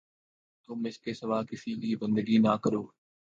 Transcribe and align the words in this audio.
تم 0.69 0.85
اس 0.85 0.97
کے 0.99 1.13
سوا 1.13 1.41
کسی 1.43 1.73
کی 1.81 1.95
بندگی 1.95 2.37
نہ 2.37 2.55
کرو 2.63 2.83